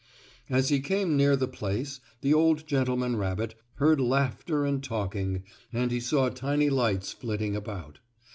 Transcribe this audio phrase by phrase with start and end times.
[0.49, 5.91] As he came near the place, the old gentleman rabbit heard laughter and talking, and
[5.91, 7.99] he saw tiny lights flitting about.